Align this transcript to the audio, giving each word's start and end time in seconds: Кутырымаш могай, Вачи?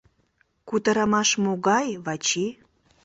Кутырымаш 0.67 1.29
могай, 1.43 1.87
Вачи? 2.05 2.45